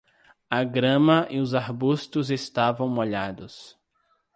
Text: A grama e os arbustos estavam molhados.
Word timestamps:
A 0.49 0.63
grama 0.65 1.27
e 1.29 1.37
os 1.39 1.53
arbustos 1.53 2.31
estavam 2.31 2.89
molhados. 2.89 3.77